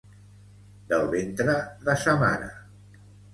[0.93, 1.59] Del ventre
[1.91, 2.49] de sa mare.